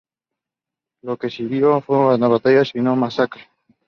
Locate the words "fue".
1.81-2.15